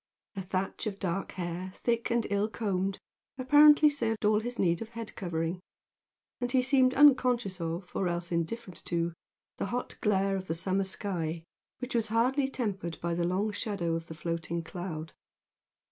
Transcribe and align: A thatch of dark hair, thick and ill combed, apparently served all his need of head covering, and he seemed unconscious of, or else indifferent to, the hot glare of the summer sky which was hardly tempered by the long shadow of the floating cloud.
A 0.35 0.41
thatch 0.41 0.87
of 0.87 0.97
dark 0.97 1.33
hair, 1.33 1.73
thick 1.75 2.09
and 2.09 2.25
ill 2.31 2.47
combed, 2.49 2.97
apparently 3.37 3.87
served 3.87 4.25
all 4.25 4.39
his 4.39 4.57
need 4.57 4.81
of 4.81 4.89
head 4.89 5.15
covering, 5.15 5.59
and 6.39 6.51
he 6.51 6.63
seemed 6.63 6.95
unconscious 6.95 7.61
of, 7.61 7.87
or 7.95 8.07
else 8.07 8.31
indifferent 8.31 8.83
to, 8.85 9.13
the 9.57 9.67
hot 9.67 10.01
glare 10.01 10.35
of 10.37 10.47
the 10.47 10.55
summer 10.55 10.85
sky 10.85 11.43
which 11.77 11.93
was 11.93 12.07
hardly 12.07 12.47
tempered 12.49 12.99
by 12.99 13.13
the 13.13 13.25
long 13.27 13.51
shadow 13.51 13.93
of 13.93 14.07
the 14.07 14.15
floating 14.15 14.63
cloud. 14.63 15.13